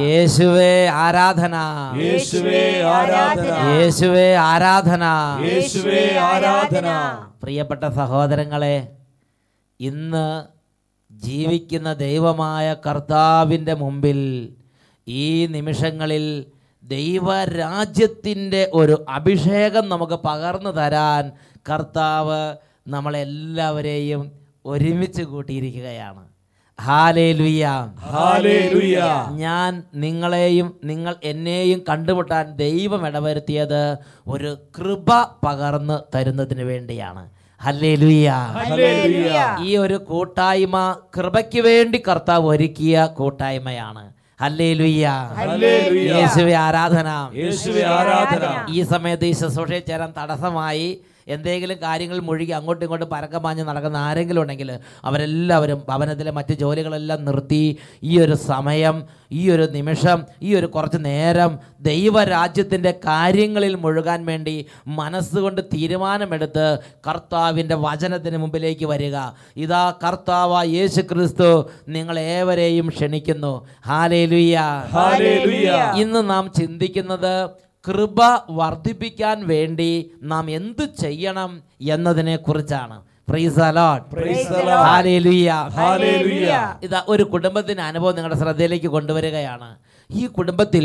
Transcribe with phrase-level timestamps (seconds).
[0.00, 1.54] യേശുവേ ആരാധന.
[2.00, 3.54] യേശുവേ ആരാധന.
[3.80, 5.04] യേശുവേ ആരാധന.
[5.44, 6.86] യേശുവേ ആരാധന.
[7.42, 8.88] പ്രിയപ്പെട്ട സഹോദരങ്ങളെ
[9.80, 10.42] ഇന്ന്
[11.12, 14.48] ജീവിക്കുന്ന ദൈവമായ കർത്താവിന്റെ മുമ്പിൽ
[15.08, 16.46] ഈ നിമിഷങ്ങളിൽ
[16.82, 21.32] ദൈവരാജ്യത്തിന്റെ ഒരു അഭിഷേകം നമുക്ക് പകർന്നു തരാൻ
[21.70, 22.56] കർത്താവ്
[22.88, 26.24] നമ്മളെല്ലാവരെയും ഒരുമിച്ച് കൂട്ടിയിരിക്കുകയാണ്.
[29.36, 33.96] ഞാൻ നിങ്ങളെയും നിങ്ങൾ എന്നെയും കണ്ടുമുട്ടാൻ ദൈവം ഇടവരുത്തിയത്
[34.28, 35.10] ഒരു കൃപ
[35.46, 37.24] പകർന്ന് തരുന്നതിന് വേണ്ടിയാണ്.
[39.66, 44.12] ഈ ഒരു കൂട്ടായ്മ കൃപയ്ക്ക് വേണ്ടി കർത്താവ് ഒരുക്കിയ കൂട്ടായ്മയാണ്.
[46.16, 47.10] യേശുവേ ആരാധന.
[48.68, 50.88] ഈ സമയത്ത് ഈ ശുശ്രൂഷയിൽ ചേരാൻ തടസ്സമായി.
[51.28, 57.76] എന്തെങ്കിലും കാര്യങ്ങൾ മുഴുകി അങ്ങോട്ടും ഇങ്ങോട്ടും പരക്കമാഞ്ഞ് നടക്കുന്ന ആരെങ്കിലും ഉണ്ടെങ്കിൽ അവരെല്ലാവരും ഭവനത്തിലെ മറ്റ് ജോലികളെല്ലാം നിർത്തി.
[58.02, 65.60] ഈ ഒരു സമയം ഈ ഒരു നിമിഷം ഈ ഒരു കുറച്ച് നേരം ദൈവരാജ്യത്തിന്റെ കാര്യങ്ങളിൽ മുഴുകാൻ വേണ്ടി മനസ്സുകൊണ്ട്
[65.74, 69.16] തീരുമാനമെടുത്ത് കർത്താവിന്റെ വചനത്തിന് മുമ്പിലേക്ക് വരിക.
[69.56, 73.66] ഇതാ കർത്താവ യേശു ക്രിസ്തു നിങ്ങളേവരെയും ക്ഷണിക്കുന്നു.
[73.86, 74.58] Hallelujah
[74.92, 75.70] hallelujah.
[76.00, 77.48] ഇന്ന് നാം ചിന്തിക്കുന്നത്
[77.84, 79.90] കൃപ വർദ്ധിപ്പിക്കാൻ വേണ്ടി
[80.22, 81.50] നാം എന്ത് ചെയ്യണം
[81.96, 82.98] എന്നതിനെ കുറിച്ചാണ്
[83.30, 84.02] Praise the Lord.
[84.14, 84.86] Praise the Lord.
[84.88, 85.60] Hallelujah.
[85.76, 86.50] Hallelujah
[86.86, 89.68] ഇതാ ഒരു കുടുംബത്തിന്റെ അനുഭവം നിങ്ങളുടെ ശ്രദ്ധയിലേക്ക് കൊണ്ടുവരികയാണ്.
[90.10, 90.84] ഈ കുടുംബത്തിൽ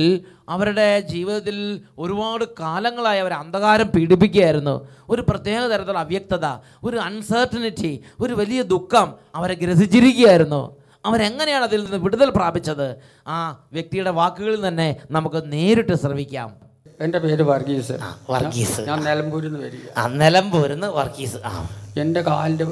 [0.50, 1.58] അവരുടെ ജീവിതത്തിൽ
[2.00, 4.76] ഒരുപാട് കാലങ്ങളായി അവർ അന്ധകാരം പീഡിപ്പിക്കുകയായിരുന്നു.
[5.10, 6.46] ഒരു പ്രത്യേക തരത്തിലുള്ള അവ്യക്തത
[6.84, 10.62] ഒരു അൺസർട്ടനിറ്റി ഒരു വലിയ ദുഃഖം അവരെ ഗ്രസിച്ചിരിക്കുകയായിരുന്നു.
[11.06, 12.88] അവരെങ്ങനെയാണ് അതിൽ നിന്ന് വിടുതൽ പ്രാപിച്ചത്?
[13.28, 13.38] ആ
[13.74, 16.69] വ്യക്തിയുടെ വാക്കുകളിൽ തന്നെ നമുക്ക് നേരിട്ട് ശ്രമിക്കാം
[17.02, 17.92] എന്റെ പേര് വർഗീസ്.
[18.30, 18.82] വർഗീസ്.
[18.82, 20.00] ഞാൻ നിലമ്പൂരിൽ നിന്ന് വരിക.
[20.00, 21.38] ആ നിലമ്പൂരിന്ന് വർഗീസ്.
[21.46, 21.70] ആ.
[21.96, 22.66] എന്റെ കാലിന്റെ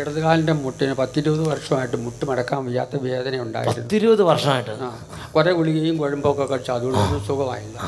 [0.00, 3.82] ഇടത് കാലിന്റെ മുട്ടിന് പത്തിരുപത് വർഷമായിട്ട് മുട്ട് മടക്കാൻ വയ്യാത്ത വേദന ഉണ്ടായിരുന്നു.
[3.82, 4.70] പത്തിരുപത് വർഷമായിട്ട്?
[4.70, 4.90] ആ
[5.32, 7.78] കുറേ ഗുളികയും കുഴമ്പൊക്കെ കഴിച്ചു അതുകൊണ്ടൊന്നും സുഖമായില്ല.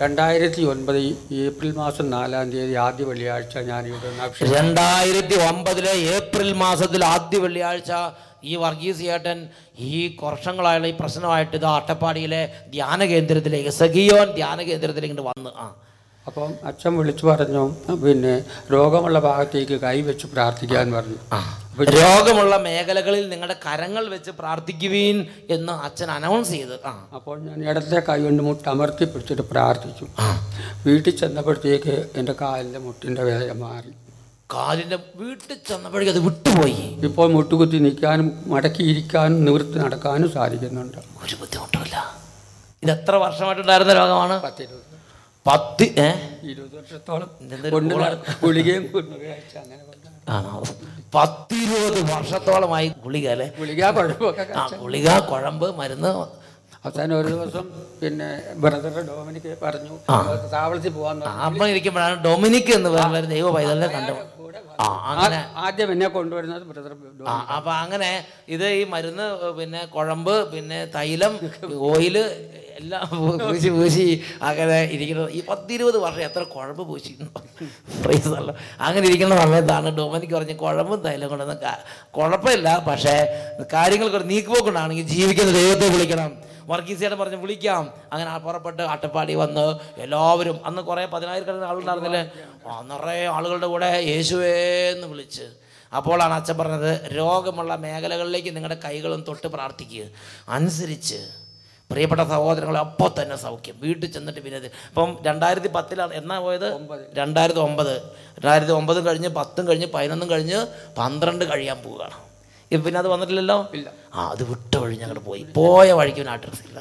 [0.00, 0.98] രണ്ടായിരത്തി ഒൻപത്
[1.32, 4.10] ഏപ്രിൽ മാസം നാലാം തീയതി ആദ്യ വെള്ളിയാഴ്ച ഞാൻ ഇവിടെ
[4.52, 7.92] രണ്ടായിരത്തി ഒമ്പതിലെ ഏപ്രിൽ മാസത്തിൽ ആദ്യ വെള്ളിയാഴ്ച
[8.44, 9.48] ഈ വർഗീസ് ഏട്ടൻ
[9.78, 15.50] ഈ വർഷങ്ങളായുള്ള ഈ പ്രശ്നമായിട്ട് ഇത് അട്ടപ്പാടിയിലെ ധ്യാന കേന്ദ്രത്തിലേക്ക് സഖിയോൻ ധ്യാന കേന്ദ്രത്തിലേക്ക് വന്ന്.
[15.56, 15.74] ആ.
[16.28, 17.62] അപ്പം അച്ഛൻ വിളിച്ചു പറഞ്ഞു
[18.04, 18.32] പിന്നെ
[18.72, 21.18] രോഗമുള്ള ഭാഗത്തേക്ക് കൈവച്ച് പ്രാർത്ഥിക്കാൻ പറഞ്ഞു.
[21.82, 25.18] രോഗമുള്ള മേഖലകളിൽ നിങ്ങളുടെ കരങ്ങൾ വെച്ച് പ്രാർത്ഥിക്കുവീൻ
[25.50, 26.76] എന്ന് അച്ഛൻ അനൗൺസ് ചെയ്ത്.
[27.14, 30.06] അപ്പോൾ ഞാൻ ഇടത്തെ കൈ കൊണ്ട് മുട്ട് അമർത്തി പിടിച്ചിട്ട് പ്രാർത്ഥിച്ചു.
[30.86, 33.92] വീട്ടിൽ ചെന്നപ്പോഴത്തേക്ക് എന്റെ കാലിന്റെ മുട്ടിന്റെ വേദന മാറി.
[34.54, 36.76] കാലിന്റെ വീട്ടിൽ ചെന്നപ്പോഴേക്കും അത് വിട്ടുപോയി.
[37.08, 40.98] ഇപ്പോൾ മുട്ടുകുത്തി നിൽക്കാനും മടക്കിയിരിക്കാനും നിവൃത്തി നടക്കാനും സാധിക്കുന്നുണ്ട്.
[41.24, 41.96] ഒരു ബുദ്ധിമുട്ടുമില്ല.
[42.82, 44.36] ഇത് എത്ര വർഷമായിട്ടുണ്ടായിരുന്ന രോഗമാണ്?
[44.42, 44.87] പത്തിരുപത്.
[45.48, 45.86] പത്ത്
[46.50, 47.28] ഇരുപത് വർഷത്തോളം
[48.42, 48.84] ഗുളികയും.
[50.28, 50.54] ആണോ
[51.14, 53.46] പത്തിരുപത് വർഷത്തോളമായി ഗുളിക അല്ലേ?
[53.58, 53.92] ഗുളിക ആ
[54.82, 56.10] ഗുളിക കുഴമ്പ് മരുന്ന്.
[56.78, 57.64] അവസാനം ഒരു ദിവസം
[58.00, 58.26] പിന്നെ
[58.62, 59.94] ബ്രദർ ഡോമിനിക്ക് പറഞ്ഞു
[60.52, 64.14] താവളത്തിൽ പോകാൻ അമ്മ ഇരിക്കുമ്പോഴാണ് ഡൊമിനിക് എന്ന് പറയുന്ന ദൈവ പൈതലിനെ കണ്ടു
[64.78, 65.38] ആ അങ്ങനെ.
[65.62, 66.92] ആദ്യം എന്നെ കൊണ്ടുവരുന്നത് ബ്രദർ
[67.26, 68.10] ആ അപ്പൊ അങ്ങനെ
[68.54, 69.26] ഇത് ഈ മരുന്ന്
[69.58, 71.34] പിന്നെ കുഴമ്പ് പിന്നെ തൈലം
[71.88, 72.16] ഓയിൽ
[72.78, 73.04] എല്ലാം
[73.40, 74.04] പൂശി പൂശി
[74.48, 76.82] അങ്ങനെ ഇരിക്കുന്നത് ഈ പത്തിരുപത് വർഷം എത്ര കുഴമ്പ്
[78.02, 81.58] Praise the അങ്ങനെ ഇരിക്കുന്ന സമയത്താണ് ഡൊമനിക്ക് പറഞ്ഞ് കുഴമ്പും തൈലം കൊണ്ടൊന്നും
[82.14, 83.16] കുഴപ്പമില്ല പക്ഷേ
[83.72, 86.30] കാര്യങ്ങൾക്ക് ഒരു നീക്കുപോക്കുണ്ടാണെങ്കിൽ ജീവിക്കുന്ന ദൈവത്തെ വിളിക്കണം.
[86.70, 87.84] വർഗീസിയുടെ പറഞ്ഞ് വിളിക്കാം.
[88.12, 89.66] അങ്ങനെ പുറപ്പെട്ട് അട്ടപ്പാടി വന്ന്
[90.04, 92.22] എല്ലാവരും അന്ന് കുറേ പതിനായിരക്കണക്കിന് ആളുണ്ടായിരുന്നില്ലേ
[92.90, 94.54] നിറയെ ആളുകളുടെ കൂടെ യേശുവേ
[94.94, 95.46] എന്ന് വിളിച്ച്.
[95.96, 100.04] അപ്പോഴാണ് അച്ഛൻ പറഞ്ഞത് രോഗമുള്ള മേഖലകളിലേക്ക് നിങ്ങളുടെ കൈകളും തൊട്ട് പ്രാർത്ഥിക്കുക
[100.48, 101.20] അനുസരിച്ച്
[101.90, 103.76] പ്രിയപ്പെട്ട സഹോദരങ്ങളെ അപ്പോൾ തന്നെ സൗഖ്യം.
[103.82, 104.58] വീട്ടിൽ ചെന്നിട്ട് പിന്നെ
[104.90, 106.68] ഇപ്പം രണ്ടായിരത്തി പത്തിലാണ് എന്നാ പോയത്?
[107.14, 107.94] രണ്ടായിരത്തി ഒമ്പത്.
[108.38, 110.58] രണ്ടായിരത്തി ഒമ്പതും കഴിഞ്ഞ് പത്തും കഴിഞ്ഞ് പതിനൊന്നും കഴിഞ്ഞ്
[110.98, 112.18] പന്ത്രണ്ട് കഴിയാൻ പോവുകയാണ്.
[112.72, 113.68] പിന്നെ അത് വന്നിട്ടില്ലല്ലോ?
[113.74, 113.88] ഇല്ല.
[114.14, 115.42] ആ അത് വിട്ട വഴി ഞങ്ങൾ പോയി.
[115.54, 116.78] പോയ വഴിക്ക് പിന്നെ അഡ്രസ് ഇല്ല.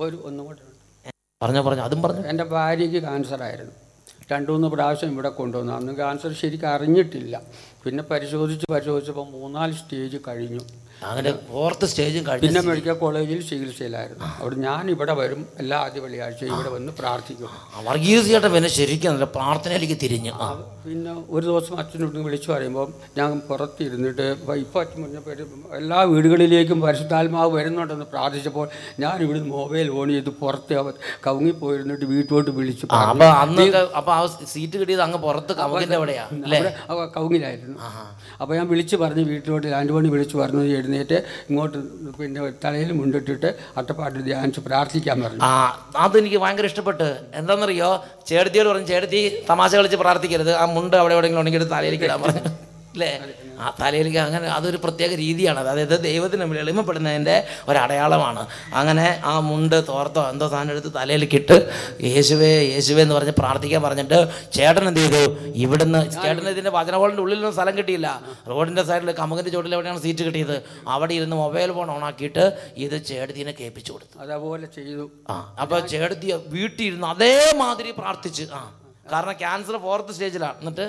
[0.00, 0.62] ഒരു ഒന്നും കൂടെ.
[1.42, 1.84] പറഞ്ഞോ പറഞ്ഞോ.
[1.84, 2.22] അതും പറഞ്ഞു.
[2.26, 3.72] എന്റെ ഭാര്യയ്ക്ക് ക്യാൻസർ ആയിരുന്നു.
[4.32, 5.72] രണ്ടു മൂന്ന് പ്രാവശ്യം ഇവിടെ കൊണ്ടുവന്നു.
[5.72, 7.42] അന്ന് ക്യാൻസർ ശരിക്കും അറിഞ്ഞിട്ടില്ല
[7.84, 10.62] പിന്നെ പരിശോധിച്ച് പരിശോധിച്ചപ്പോൾ മൂന്നാൽ സ്റ്റേജ് കഴിഞ്ഞു.
[11.08, 14.24] അങ്ങനെ ഫോർത്ത് സ്റ്റേജും കഴിഞ്ഞു പിന്നെ മെഡിക്കൽ കോളേജിൽ ചികിത്സയിലായിരുന്നു.
[14.40, 17.50] അവിടെ ഞാൻ ഇവിടെ വരും എല്ലാ ആദ്യ വെള്ളിയാഴ്ച ഇവിടെ വന്ന് പ്രാർത്ഥിക്കും.
[17.88, 20.32] വർഗീസ് ചേട്ടൻ പിന്നെ ശരിക്കും നല്ല പ്രാർത്ഥനയിലേക്ക് തിരിഞ്ഞു.
[20.84, 22.86] പിന്നെ ഒരു ദിവസം അച്ഛനോട് വിളിച്ചു പറയുമ്പോൾ
[23.18, 24.26] ഞാൻ പുറത്തിരുന്നിട്ട്
[24.64, 28.66] ഇപ്പോൾ അച്ഛൻ പറഞ്ഞപ്പോൾ എല്ലാ വീടുകളിലേക്കും പരിശുദ്ധാത്മാവ് വരുന്നുണ്ടെന്ന് പ്രാർത്ഥിച്ചപ്പോൾ
[29.04, 30.78] ഞാൻ ഇവിടുന്ന് മൊബൈൽ ഓൺ ചെയ്ത് പുറത്ത്
[31.26, 34.20] കവുങ്ങിപ്പോയിരുന്നിട്ട് വീട്ടിലോട്ട് വിളിച്ചു അപ്പോൾ അന്ന് അപ്പോൾ അപ്പൊ ആ
[34.54, 36.38] സീറ്റ് കിട്ടിയത് അങ്ങ് പുറത്ത് കവുങ്ങിന്റെ അവിടെയാണ്
[37.16, 37.76] കവുങ്ങിലായിരുന്നു.
[38.40, 41.18] അപ്പോൾ ഞാൻ വിളിച്ച് പറഞ്ഞു വീട്ടിലോട്ട് ആൻഡ് പണി വിളിച്ച് പറഞ്ഞു എഴുന്നേറ്റ്
[41.50, 41.78] ഇങ്ങോട്ട്
[42.18, 43.48] പിന്നെ തലയിൽ മുണ്ടിട്ടിട്ട്
[43.80, 45.42] അട്ടപ്പാട്ട് ധ്യാനിച്ച് പ്രാർത്ഥിക്കാൻ പറഞ്ഞു.
[45.42, 45.52] ആ
[46.04, 47.08] അതെനിക്ക് ഭയങ്കര ഇഷ്ടപ്പെട്ട്.
[47.40, 47.90] എന്താണെന്നറിയോ?
[48.26, 50.52] ചേട്ടത്തിയോട് പറഞ്ഞു ചേട്ടത്തി തമാശ കളിച്ച് പ്രാർത്ഥിക്കരുത്.
[50.54, 52.42] ആ മുണ്ട് അവിടെ എവിടെയെങ്കിലും ഉണ്ടെങ്കിൽ തലയിലേക്ക് ഇടാൻ പറഞ്ഞു.
[52.94, 53.10] അല്ലേ?
[53.64, 57.36] ആ തലയിലേക്ക് അങ്ങനെ അതൊരു പ്രത്യേക രീതിയാണ് അതായത് ദൈവത്തിന് മുമ്പിൽ എളിമപ്പെടുന്നതിന്റെ
[57.70, 58.42] ഒരടയാളമാണ്.
[58.80, 61.56] അങ്ങനെ ആ മുണ്ട് തോർത്തോ എന്തോ സാധനം എടുത്ത് തലയിലേക്കിട്ട്
[62.08, 64.18] യേശുവേ യേശുവേ എന്ന് പറഞ്ഞ് പ്രാർത്ഥിക്കാൻ പറഞ്ഞിട്ട്
[64.56, 65.22] ചേട്ടൻ എന്ത് ചെയ്തു?
[65.64, 68.08] ഇവിടുന്ന് ചേട്ടൻ ഇതിന്റെ വചനവോളിന്റെ ഉള്ളിലൊന്നും സ്ഥലം കിട്ടിയില്ല.
[68.52, 70.56] റോഡിന്റെ സൈഡിൽ കമുകിന്റെ ചോട്ടിൽ എവിടെയാണ് സീറ്റ് കിട്ടിയത്?
[70.94, 72.44] അവിടെ ഇരുന്ന് മൊബൈൽ ഫോൺ ഓണാക്കിയിട്ട്
[72.84, 74.14] ഇത് ചേട്ടത്തിനെ കേൾപ്പിച്ചു കൊടുത്തു.
[74.24, 75.06] അതേപോലെ ചെയ്തു.
[75.32, 78.60] ആ അപ്പോൾ ചേട്ടത്തി വീട്ടിൽ ഇരുന്ന് അതേമാതിരി പ്രാർത്ഥിച്ച് ആ
[79.12, 80.86] കാരണം ക്യാൻസർ ഫോർത്ത് സ്റ്റേജിലാണ് എന്നിട്ട്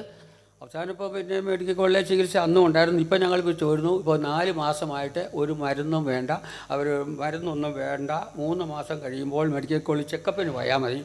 [0.64, 3.00] അവസാനം ഇപ്പോൾ പിന്നെ മെഡിക്കൽ കോളേജ് ചികിത്സ അന്നും ഉണ്ടായിരുന്നു.
[3.06, 3.94] ഇപ്പം ഞങ്ങൾ ചോരുന്നു.
[4.02, 6.32] ഇപ്പോൾ നാല് മാസമായിട്ട് ഒരു മരുന്നും വേണ്ട.
[6.74, 6.88] അവർ
[7.22, 8.12] മരുന്നൊന്നും വേണ്ട.
[8.40, 11.00] മൂന്ന് മാസം കഴിയുമ്പോൾ മെഡിക്കൽ കോളേജ് ചെക്കപ്പിന് പോയാൽ മതി.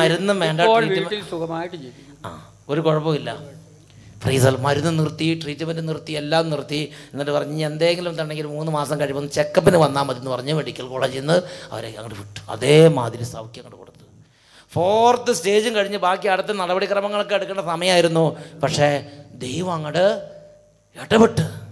[0.00, 2.36] മരുന്നും വേണ്ട, ഇപ്പോൾ വീട്ടിൽ സുഖമായിട്ട് ജീവിക്കും
[2.72, 3.30] ഒരു കുഴപ്പമില്ല.
[4.24, 6.82] ഫ്രീസൽ മരുന്ന് നിർത്തി ട്രീറ്റ്മെന്റ് നിർത്തി എല്ലാം നിർത്തി.
[7.12, 11.38] എന്നിട്ട് പറഞ്ഞ് എന്തെങ്കിലും ഉണ്ടെങ്കിൽ മൂന്ന് മാസം കഴിയുമ്പോൾ ചെക്കപ്പിന് വന്നാൽ മതി എന്ന് പറഞ്ഞ് മെഡിക്കൽ കോളേജിൽ നിന്ന്
[11.72, 12.40] അവരെ അങ്ങോട്ട് വിട്ടു.
[12.56, 13.91] അതേമാതിരി സൗഖ്യം അങ്ങോട്ട് കൊടുത്തു.
[14.72, 18.36] ഫോർത്ത് സ്റ്റേജും കഴിഞ്ഞ് ബാക്കി അടുത്ത നടപടിക്രമങ്ങളൊക്കെ എടുക്കേണ്ട സമയമായിരുന്നു.
[18.62, 20.28] പക്ഷേ ദൈവം അങ്ങോട്ട്
[21.02, 21.62] ഇടപെട്ട്.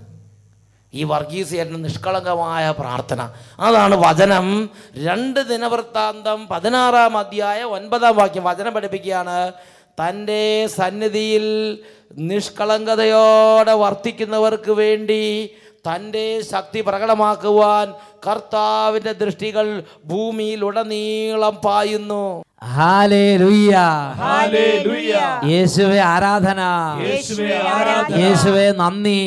[0.94, 3.30] ഈ വർഗീസിയന്റെ നിഷ്കളങ്കമായ പ്രാർത്ഥന.
[3.60, 4.70] അതാണ് വചനം.
[4.96, 9.52] രണ്ട് ദിനവൃത്താന്തം പതിനാറാം അധ്യായ ഒൻപതാം വാക്യം വചനം പഠിപ്പിക്കുകയാണ്.
[9.90, 11.78] തന്റെ സന്നിധിയിൽ
[12.12, 17.94] നിഷ്കളങ്കതയോടെ വർത്തിക്കുന്നവർക്ക് വേണ്ടി തന്റെ ശക്തി പ്രകടമാക്കുവാൻ
[18.26, 22.44] കർത്താവിന്റെ ദൃഷ്ടികൾ ഭൂമിയിലുടനീളം പായുന്നു.
[25.50, 26.60] യേശുവെ ആരാധന.
[28.20, 29.20] യേശുവേ നന്ദി.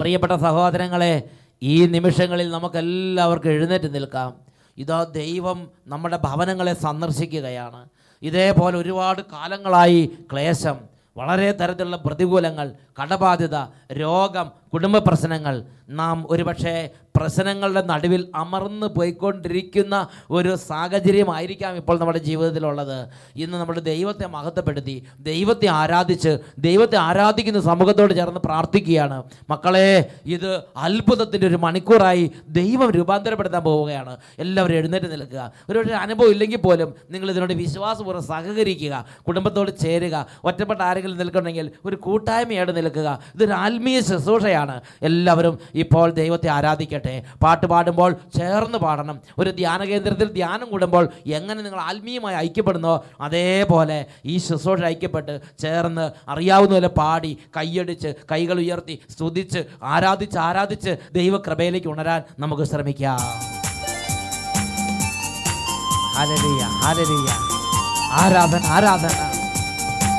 [0.00, 1.22] പ്രിയപ്പെട്ട സഹോദരങ്ങളെ
[1.62, 4.30] ഈ നിമിഷങ്ങളിൽ നമുക്കെല്ലാവർക്കും എഴുന്നേറ്റ് നിൽക്കാം.
[4.78, 7.88] ഇതാ ദൈവം നമ്മുടെ ഭവനങ്ങളെ സന്ദർശിക്കുകയാണ്.
[8.22, 13.56] ഇതേപോലെ ഒരുപാട് കാലങ്ങളായി ക്ലേശം വളരെ തരത്തിലുള്ള പ്രതികൂലങ്ങൾ കടബാധ്യത
[13.92, 23.08] രോഗം കുടുംബ പ്രശ്നങ്ങൾ നാം ഒരുപക്ഷെ പ്രശ്നങ്ങളുടെ നടുവിൽ അമർന്ന് പോയിക്കൊണ്ടിരിക്കുന്ന ഒരു സാഹചര്യമായിരിക്കാം ഇപ്പോൾ നമ്മുടെ ജീവിതത്തിലുള്ളത്.
[23.36, 29.22] ഇന്ന് നമ്മൾ ദൈവത്തെ മഹത്വപ്പെടുത്തി ദൈവത്തെ ആരാധിച്ച് ദൈവത്തെ ആരാധിക്കുന്ന സമൂഹത്തോട് ചേർന്ന് പ്രാർത്ഥിക്കുകയാണ്.
[29.50, 34.16] മക്കളെ ഇത് അത്ഭുതത്തിന്റെ ഒരു മണിക്കൂറായി ദൈവം രൂപാന്തരപ്പെടുത്താൻ പോവുകയാണ്.
[34.38, 35.52] എല്ലാവരും എഴുന്നേറ്റ് നിൽക്കുക.
[35.70, 42.76] ഒരു അനുഭവം ഇല്ലെങ്കിൽ പോലും നിങ്ങൾ ഇതിനോട് വിശ്വാസപൂർവം സഹകരിക്കുക കുടുംബത്തോട് ചേരുക ഒറ്റപ്പെട്ട ആരെങ്കിലും നിൽക്കണമെങ്കിൽ ഒരു കൂട്ടായ്മയായിട്ട്
[42.76, 43.18] നിൽക്കുക.
[43.34, 44.80] ഇതൊരു ആത്മീയ ശുശ്രൂഷയാണ്.
[45.02, 47.01] എല്ലാവരും ഇപ്പോൾ ദൈവത്തെ ആരാധിക്കട്ടെ.
[47.42, 49.20] പാട്ട് പാടുമ്പോൾ ചേർന്ന് പാടണം.
[49.38, 53.04] ഒരു ധ്യാന കേന്ദ്രത്തിൽ ധ്യാനം കൂടുമ്പോൾ എങ്ങനെ നിങ്ങൾ ആത്മീയമായി ഐക്യപ്പെടുന്നോ?
[53.20, 61.88] അതേപോലെ ഈ ശുശ്രൂഷ ഐക്യപ്പെട്ട് ചേർന്ന് അറിയാവുന്ന പോലെ പാടി കൈയടിച്ച് കൈകൾ ഉയർത്തി സ്തുതിച്ച് ആരാധിച്ച് ആരാധിച്ച് ദൈവകൃപയിലേക്ക്
[61.88, 63.18] ഉണരാൻ നമുക്ക് ശ്രമിക്കാം.
[66.16, 66.62] ഹല്ലേലൂയ.
[68.70, 69.31] ആരാധന.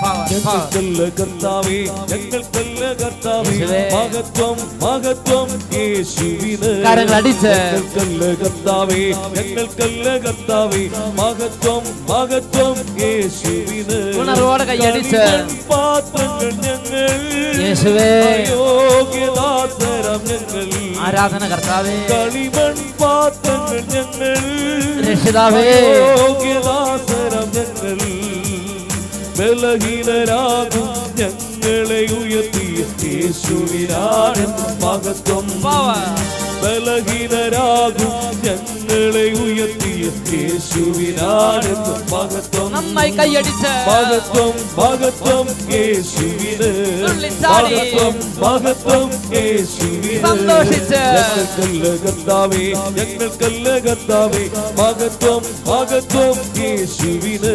[0.03, 0.53] ആരാധന Power, power.
[0.53, 1.77] ഞങ്ങൾക്കല്ല കർത്താവേ
[2.11, 3.81] ഞങ്ങൾക്കല്ല കർത്താവേ യേശുവേ.
[3.95, 7.53] മഹത്വം മഹത്വം യേശുവിന് കരങ്ങളടിച്ച്.
[7.65, 9.01] ഞങ്ങൾക്കല്ല കർത്താവേ
[9.35, 10.81] ഞങ്ങൾക്കല്ല കർത്താവേ
[11.19, 12.73] മഹത്വം മഹത്വം
[13.03, 15.21] യേശുവിന് ഉണർവോടെ കൈയടിച്ച്.
[15.23, 17.21] കളിമൺ പാത്രങ്ങൾ ഞങ്ങൾ
[17.63, 18.09] യേശുവേ.
[18.45, 20.67] അയോഗ്യദാസരം ഞങ്ങൾ
[21.06, 24.38] ആരാധന കർത്താവേ കളിമൺ പാത്രങ്ങൾ ഞങ്ങൾ
[25.07, 25.67] രക്ഷിതാവേ.
[25.94, 27.97] അയോഗ്യദാസരം ഞങ്ങൾ
[29.38, 30.89] ബലഹീനരാകും
[31.19, 34.45] ഞങ്ങളെ ഉയർത്തിയ യേശുവിനാണ്
[34.83, 35.47] മഹത്വം.
[36.63, 38.11] ബലഹീനരാകും
[38.43, 40.03] ഞങ്ങളെ ഉയർത്തിയ
[40.33, 41.71] യേശുവിനാണ്
[42.11, 46.69] മഹത്വം നന്നായി കൈയടിച്ച് മഹത്വം മഹത്വം യേശുവിന്
[47.01, 47.75] തുള്ളിച്ചാടി.
[47.75, 51.01] മഹത്വം മഹത്വം യേശുവിന് സന്തോഷിച്ച്.
[51.15, 52.63] ഞങ്ങൾക്കല്ല കർത്താവേ
[52.97, 54.43] ഞങ്ങൾക്കല്ല കർത്താവേ
[54.79, 57.53] മഹത്വം മഹത്വം യേശുവിന്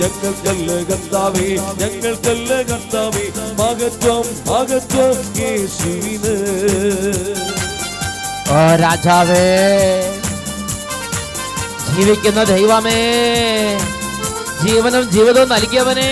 [0.00, 1.48] ഞങ്ങൾക്കല്ല കർത്താവേ
[1.82, 3.26] ഞങ്ങൾക്കല്ല കർത്താവേ
[3.60, 6.36] മഹത്വം മഹത്വം യേശുവിന്
[8.50, 9.44] ഓ രാജാവേ.
[11.94, 12.98] ജീവിക്കുന്ന ദൈവമേ
[14.62, 16.10] ജീവനും ജീവിതവും നൽകിയവനേ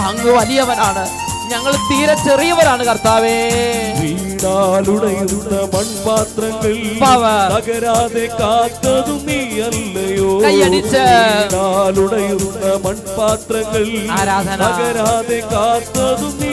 [0.00, 1.04] അങ്ങ് വലിയവനാണ്.
[1.48, 3.38] ഞങ്ങൾ തീരെ ചെറിയവരാണ് കർത്താവേ.
[4.44, 6.72] വീണാലുടയുന്ന മൺപാത്രങ്ങൾ.
[7.52, 10.30] തകരാതെ കാത്തതും നീ അല്ലയോ
[11.52, 13.84] വീണാലുടയുന്ന മൺപാത്രങ്ങൾ.
[14.62, 16.52] തകരാതെ കാത്തതും നീ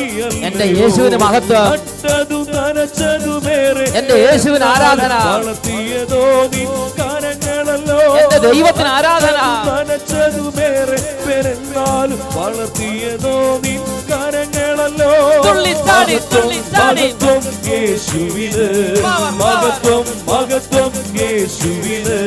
[0.50, 1.66] എന്റെ യേശുവിന് മഹത്വം.
[1.72, 5.14] നട്ടതും നനച്ചതുമേറെ എന്റെ യേശുവിന് ആരാധന.
[5.34, 6.64] വളർത്തിയതോ നീ
[7.00, 9.38] കരങ്ങളല്ലോ എന്റെ ദൈവത്തിന് ആരാധന.
[9.70, 13.82] നനച്ചതുമേറെ പെരുന്നാലും വളർത്തിയതോ നിൻ
[15.44, 16.16] തുള്ളിച്ചാടി.
[17.10, 18.66] മഹത്വം യേശുവിന്.
[19.40, 22.18] മഹത്വം മഹത്വം യേശുവിന്.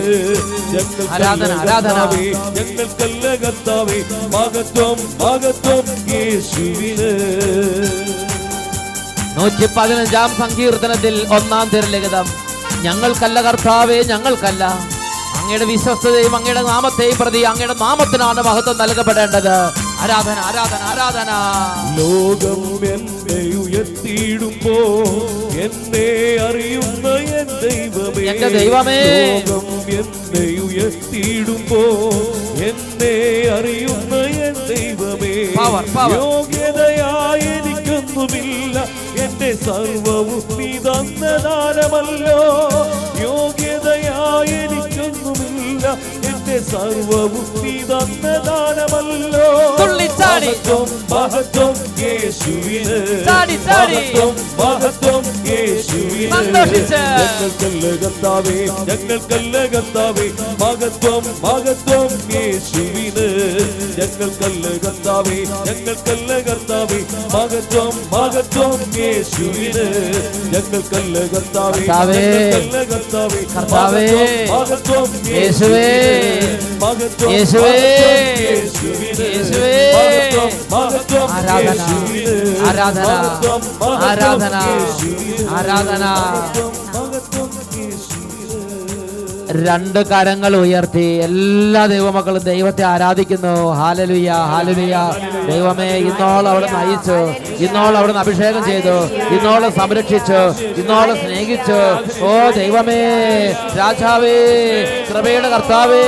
[0.74, 1.46] ഞങ്ങൾക്കല്ല.
[1.84, 2.26] കർത്താവേ
[2.58, 4.00] ഞങ്ങൾക്കല്ല കർത്താവേ.
[4.36, 7.10] മഹത്വം മഹത്വം യേശുവിന്.
[9.38, 12.26] നൂറ്റി പതിനഞ്ചാം സങ്കീർത്തനത്തിൽ ഒന്നാം തിരലിഖിതം
[12.82, 14.99] ഞങ്ങൾക്കല്ല കർത്താവേ ഞങ്ങൾക്കല്ല.
[15.50, 19.56] അങ്ങയുടെ വിശ്വസ്തതയും അങ്ങയുടെ നാമത്തെയും പ്രതി അങ്ങയുടെ നാമത്തിനാണ് മഹത്വം നൽകപ്പെടേണ്ടത്.
[20.00, 21.32] ആരാധന ആരാധന ആരാധന.
[21.98, 24.76] ലോകം എന്നെ ഉയർത്തിയിടുമ്പോ
[25.60, 28.24] എന്നെ അറിയുന്ന എൻ ദൈവമേ.
[28.24, 29.02] എന്റെ ദൈവമേ.
[29.48, 31.82] ലോകം എന്നെ ഉയർത്തിയിടുമ്പോ
[32.64, 33.16] എന്നെ
[33.60, 35.54] അറിയുന്ന എൻ ദൈവമേ.
[35.60, 36.14] യോഗ്യതയായിരിക്കുന്നുമില്ല power.
[36.14, 38.80] യോഗ്യതയായി എനിക്കൊന്നുമില്ല.
[39.24, 42.40] എന്റെ സർവവും നീ തന്നതാരമല്ലോ.
[43.22, 43.69] യോഗ്യ
[44.56, 45.86] എനിക്കൊന്നുമില്ല
[46.30, 47.34] എന്റെ സർവവും
[47.64, 49.48] നീ തന്ന ദാനമല്ലോ
[49.80, 50.48] തുള്ളിച്ചാടി.
[50.50, 52.98] മഹത്വം മഹത്വം യേശുവിന്
[53.28, 53.96] ചാടി, ചാടി.
[53.96, 57.02] മഹത്വം മഹത്വം യേശുവിന് സന്തോഷിച്ച്.
[57.20, 58.58] ഞങ്ങൾക്കല്ല കർത്താവേ
[58.90, 60.28] ഞങ്ങൾക്കല്ല കർത്താവേ
[60.62, 63.28] മഹത്വം മഹത്വം യേശുവിന്
[64.00, 65.96] ഞങ്ങൾക്കല്ല കർത്താവേ ഞങ്ങൾക്കല്ല
[66.48, 66.69] കർത്താവേ
[67.60, 69.84] മഹത്വം മഹത്വം യേശുവിന്
[70.52, 72.22] ഞങ്ങൾക്കല്ല കർത്താവേ കർത്താവേ.
[72.22, 74.04] ഞങ്ങൾക്കല്ല കർത്താവേ കർത്താവേ.
[74.52, 75.82] മഹത്വം യേശുവേ.
[76.84, 77.74] മഹത്വം യേശുവേ.
[78.44, 79.74] യേശുവേ.
[80.74, 81.82] മഹത്വം ആരാധന
[82.70, 83.10] ആരാധന
[84.02, 84.56] ആരാധന
[85.58, 86.06] ആരാധന
[89.58, 93.54] രണ്ട് കരങ്ങൾ ഉയർത്തി എല്ലാ ദൈവമക്കളും ദൈവത്തെ ആരാധിക്കുന്നു.
[93.80, 94.96] ഹാലലുയ ഹാലലുയ
[95.50, 97.18] ദൈവമേ ഇന്നോളം അവിടെ നയിച്ചു
[97.66, 98.96] ഇന്നോളം അവിടെ അഭിഷേകം ചെയ്തു.
[99.36, 100.42] ഇന്നോളം സംരക്ഷിച്ചു.
[100.82, 101.80] ഇന്നോളം സ്നേഹിച്ചു.
[102.26, 103.02] ഓ ദൈവമേ
[103.80, 104.38] രാജാവേ
[105.10, 106.06] കൃപയുടെ കർത്താവേ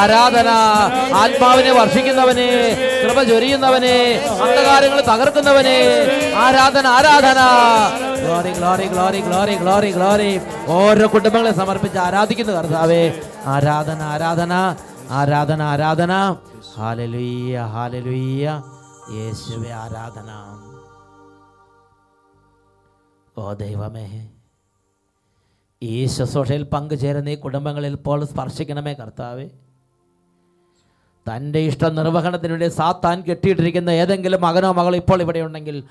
[0.00, 0.48] ആരാധന
[1.22, 2.50] ആത്മാവിനെ വർഷിക്കുന്നവനെ
[3.06, 3.96] കൃപ ചൊരിയുന്നവനെ
[4.42, 5.76] അന്ധകാരങ്ങൾ തകർക്കുന്നവനെ
[6.36, 7.40] ആരാധന ആരാധന.
[8.20, 10.40] Glory glory glory glory glory glory.
[10.66, 13.20] ഓരോ കുടുംബങ്ങളെ സമർപ്പിച്ച് ആരാധിക്കുന്നു കർത്താവേ.
[13.46, 14.76] ആരാധന ആരാധന
[15.10, 16.12] ആരാധന ആരാധന.
[16.76, 18.62] ഹാലലുയ്യ ഹാലലുയ്യ.
[19.12, 20.30] യേശുവേ ആരാധന.
[23.38, 24.28] ഓ ദൈവമേ.
[25.82, 29.48] ഈ ശുശ്രൂഷയിൽ പങ്കുചേരുന്ന ഈ കുടുംബങ്ങളിൽ ഇപ്പോൾ സ്പർശിക്കണമേ കർത്താവേ.
[31.28, 35.84] തന്റെ ഇഷ്ട നിർവഹണത്തിന് വേണ്ടി സാത്താൻ കെട്ടിയിട്ടിരിക്കുന്ന ഏതെങ്കിലും മകനോ മകളോ ഇപ്പോൾ ഇവിടെ ഉണ്ടെങ്കിൽ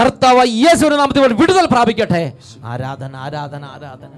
[0.00, 2.32] കർത്താവ് യേശുവിന്റെ നാമത്തിൽ വിടുതൽ പ്രാപിക്കട്ടെ.
[2.64, 4.10] ആരാധന ആരാധന ആരാധന.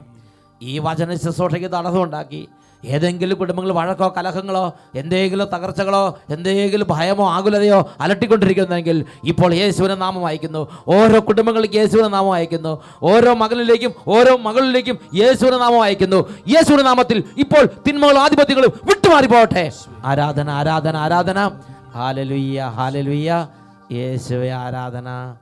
[0.62, 2.48] ഈ വചന ശുശ്രൂഷയ്ക്ക് തടസ്സമുണ്ടാക്കി.
[2.84, 10.68] ഏതെങ്കിലും കുടുംബങ്ങൾ വഴക്കോ കലഹങ്ങളോ എന്തെങ്കിലും തകർച്ചകളോ എന്തെങ്കിലും ഭയമോ ആകുലതയോ അലട്ടിക്കൊണ്ടിരിക്കുന്നെങ്കിൽ ഇപ്പോൾ യേശുവിനെ നാമം അയക്കുന്നു.
[10.88, 12.82] ഓരോ കുടുംബങ്ങളിലേക്ക് യേശുവിനെ നാമം അയക്കുന്നു.
[13.02, 16.28] ഓരോ മകനിലേക്കും ഓരോ മകളിലേക്കും യേശുവിനെ നാമം അയക്കുന്നു.
[16.48, 19.72] യേശുവിന്റെ നാമത്തിൽ ഇപ്പോൾ തിന്മകളും ആധിപത്യങ്ങളും വിട്ടുമാറി പോകട്ടെ
[20.04, 21.50] ആരാധന ആരാധന ആരാധന.
[21.94, 23.48] ഹാലലുയ്യ ഹാലലുയ്യ
[23.92, 25.34] യേശുവെ ആരാധന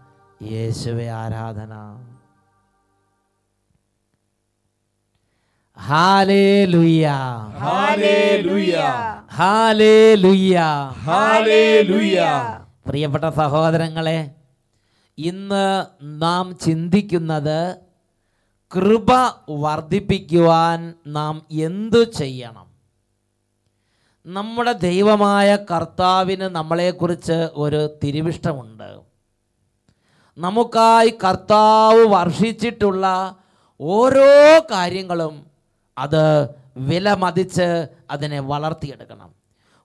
[0.43, 1.75] യേശുവെ ആരാധന.
[12.87, 14.31] പ്രിയപ്പെട്ട സഹോദരങ്ങളെ
[15.19, 17.77] ഇന്ന് നാം ചിന്തിക്കുന്നത്
[18.77, 19.11] കൃപ
[19.51, 22.67] വർദ്ധിപ്പിക്കുവാൻ നാം എന്തു ചെയ്യണം?
[24.27, 29.01] നമ്മുടെ ദൈവമായ കർത്താവിന് നമ്മളെക്കുറിച്ച് ഒരു തിരുവിഷ്ടമുണ്ട്.
[30.39, 33.37] നമുക്കായി കർത്താവ് വർഷിച്ചിട്ടുള്ള
[33.81, 35.54] ഓരോ കാര്യങ്ങളും
[35.97, 36.23] അത്
[36.77, 37.67] വില മതിച്ച്
[38.11, 39.31] അതിനെ വളർത്തിയെടുക്കണം.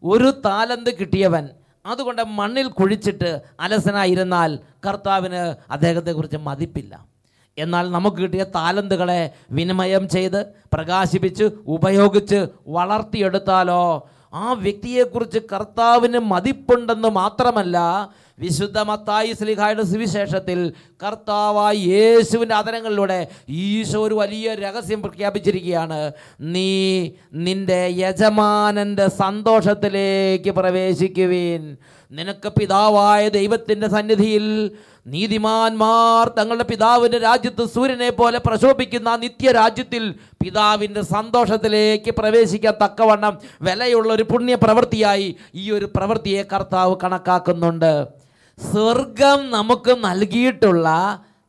[0.03, 1.45] ഒരു താലന്ത് കിട്ടിയവൻ
[1.85, 4.51] അതുകൊണ്ട് മണ്ണിൽ കുഴിച്ചിട്ട് അലസനായിരുന്നാൽ
[4.85, 6.93] കർത്താവിന് അദ്ദേഹത്തെക്കുറിച്ച് മതിപ്പില്ല.
[7.57, 10.39] എന്നാൽ നമുക്ക് കിട്ടിയ താലന്തുകളെ വിനിമയം ചെയ്ത്
[10.73, 13.83] പ്രകാശിപ്പിച്ച് ഉപയോഗിച്ച് വളർത്തിയെടുത്താലോ
[14.33, 17.77] ആ വ്യക്തിയെക്കുറിച്ച് കർത്താവിന് മതിപ്പുണ്ടെന്ന് മാത്രമല്ല
[18.39, 26.11] വിശുദ്ധ മത്തായി സ്ലിഹായുടെ സുവിശേഷത്തിൽ കർത്താവായ യേശുവിന്റെ അതരങ്ങളിലൂടെ ഈശോ ഒരു വലിയ രഹസ്യം പ്രഖ്യാപിച്ചിരിക്കുകയാണ്.
[26.39, 26.71] നീ
[27.33, 31.77] നിന്റെ യജമാനന്റെ സന്തോഷത്തിലേക്ക് പ്രവേശിക്കുവിൻ.
[32.11, 34.71] നിനക്ക് പിതാവായ ദൈവത്തിന്റെ സന്നിധിയിൽ
[35.07, 44.23] നീതിമാന്മാർ തങ്ങളുടെ പിതാവിന്റെ രാജ്യത്ത് സൂര്യനെ പോലെ പ്രശോഭിക്കുന്ന നിത്യ നിത്യരാജ്യത്തിൽ പിതാവിന്റെ സന്തോഷത്തിലേക്ക് പ്രവേശിക്കാൻ തക്കവണ്ണം വിലയുള്ള ഒരു
[44.23, 48.18] പുണ്യ പ്രവൃത്തിയായി ഈ ഒരു പ്രവൃത്തിയെ കർത്താവ് കണക്കാക്കുന്നുണ്ട്.
[48.63, 50.87] സ്വർഗം നമുക്ക് നൽകിയിട്ടുള്ള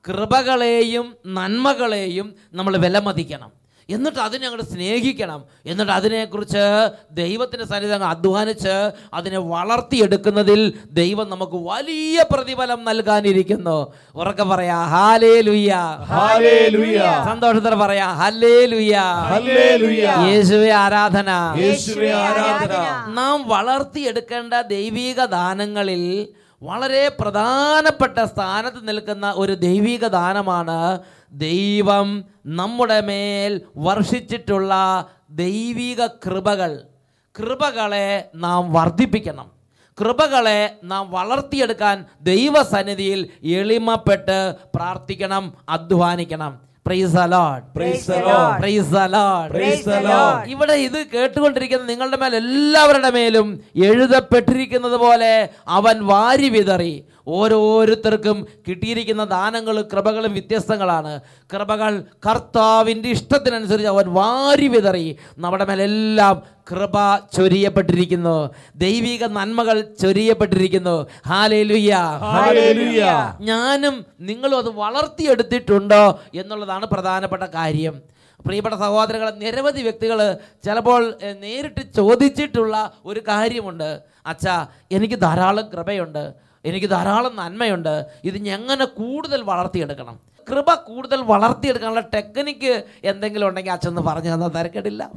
[0.09, 3.61] കൃപകളെയും നന്മകളെയും നമ്മൾ വിലമതിക്കണം.
[3.88, 5.45] എന്നിട്ട് അതിനെ അങ്ങോട്ട് സ്നേഹിക്കണം.
[5.67, 13.93] എന്നിട്ട് അതിനെക്കുറിച്ച് ദൈവത്തിന്റെ സന്നിധി അങ്ങ് അധ്വാനിച്ച് അതിനെ വളർത്തിയെടുക്കുന്നതിൽ ദൈവം നമുക്ക് വലിയ പ്രതിഫലം നൽകാനിരിക്കുന്നു.
[14.14, 15.73] ഉറക്കെ പറയാ ഹാലേ ലുയ്യ
[16.11, 18.97] ഹല്ലേലൂയ സന്തോഷത്തോടെ പറയാ ഹല്ലേ ലുയ്യ
[19.33, 21.31] ഹല്ലേലൂയ യേശുവെ ആരാധന.
[21.59, 22.75] യേശുവേ ആരാധന.
[23.09, 26.29] നാം വളർത്തിയെടുക്കേണ്ട ദൈവിക ദാനങ്ങളിൽ
[26.62, 30.99] വളരെ പ്രധാനപ്പെട്ട സ്ഥാനത്ത് നിൽക്കുന്ന ഒരു ദൈവിക ദാനമാണ്
[31.33, 34.75] ദൈവം നമ്മുടെ മേൽ വർഷിച്ചിട്ടുള്ള
[35.31, 36.83] ദൈവിക കൃപകൾ.
[37.38, 39.50] കൃപകളെ നാം വർദ്ധിപ്പിക്കണം.
[40.00, 46.70] കൃപകളെ നാം വളർത്തിയെടുക്കാൻ ദൈവസന്നിധിയിൽ എളിമപ്പെട്ട് പ്രാർത്ഥിക്കണം അധ്വാനിക്കണം.
[46.87, 47.63] Praise the Lord.
[47.75, 48.59] Praise the Lord.
[48.61, 49.49] Praise the Lord.
[49.53, 50.45] Praise the Lord.
[50.53, 53.49] ഇവിടെ ഇത് കേട്ടുകൊണ്ടിരിക്കുന്ന നിങ്ങളുടെ മേൽ എല്ലാവരുടെ മേലും
[53.89, 55.33] എഴുതപ്പെട്ടിരിക്കുന്നത് പോലെ
[55.79, 56.95] അവൻ വാരി വിതറി
[57.29, 61.21] ഓരോരുത്തർക്കും കിട്ടിയിരിക്കുന്ന ദാനങ്ങളും കൃപകളും വ്യത്യസ്തങ്ങളാണ്.
[61.53, 68.50] കൃപകൾ കർത്താവിന്റെ ഇഷ്ടത്തിനനുസരിച്ച് അവൻ വാരി വിതറി നമ്മുടെ മേലെല്ലാം കൃപ ചൊരിയപ്പെട്ടിരിക്കുന്നു.
[68.77, 71.07] ദൈവിക നന്മകൾ ചൊരിയപ്പെട്ടിരിക്കുന്നു.
[71.29, 71.93] ഹാലേലുയ്യ
[73.41, 78.03] ഞാനും നിങ്ങളും അത് വളർത്തിയെടുത്തിട്ടുണ്ടോ എന്നുള്ളതാണ് പ്രധാനപ്പെട്ട കാര്യം.
[78.47, 84.00] പ്രിയപ്പെട്ട സഹോദരങ്ങൾ നിരവധി വ്യക്തികൾ ചിലപ്പോൾ നേരിട്ട് ചോദിച്ചിട്ടുള്ള ഒരു കാര്യമുണ്ട്.
[84.27, 86.50] അച്ഛാ എനിക്ക് ധാരാളം കൃപയുണ്ട്.
[86.64, 88.05] എനിക്ക് ധാരാളം നന്മയുണ്ട്.
[88.25, 90.21] ഇത് എങ്ങനെ കൂടുതൽ വളർത്തിയെടുക്കണം.
[90.50, 95.11] കൃപ കൂടുതൽ വളർത്തിയെടുക്കാനുള്ള ടെക്നിക്ക് എന്തെങ്കിലും ഉണ്ടെങ്കിൽ അച്ഛൻ പറഞ്ഞു തന്നാൽ തിരക്കേടില്ല.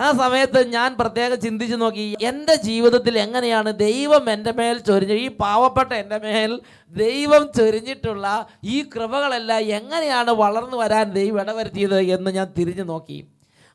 [0.00, 5.92] ആ സമയത്ത് ഞാൻ പ്രത്യേകം ചിന്തിച്ച് നോക്കി എന്റെ ജീവിതത്തിൽ എങ്ങനെയാണ് ദൈവം എന്റെ മേൽ ചൊരിഞ്ഞ ഈ പാവപ്പെട്ട
[5.92, 13.26] എന്റെ മേൽ ദൈവം ചൊരിഞ്ഞിട്ടുള്ള ഈ കൃപകളെല്ലാം എങ്ങനെയാണ് വളർന്നു വരാൻ ദൈവം ഇടവരുത്തിയത് എന്ന് ഞാൻ തിരിഞ്ഞു നോക്കി.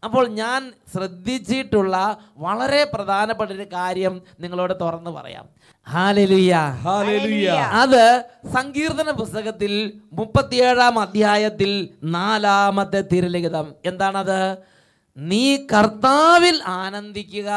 [0.04, 5.46] അപ്പോൾ ഞാൻ ശ്രദ്ധിച്ചിട്ടുള്ള വളരെ പ്രധാനപ്പെട്ട ഒരു കാര്യം നിങ്ങളോട് തുറന്നു പറയാം.
[7.84, 9.74] അത് സങ്കീർത്തന പുസ്തകത്തിൽ
[10.14, 13.74] മുപ്പത്തിയേഴാം അധ്യായത്തിൽ നാലാമത്തെ തിരുലിഖിതം.
[13.86, 14.58] എന്താണത്?
[15.18, 17.50] നീ കർത്താവിൽ ആനന്ദിക്കുക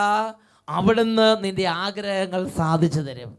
[0.69, 3.33] അവിടുന്ന് നിന്റെ ആഗ്രഹങ്ങൾ സാധിച്ചു തരും.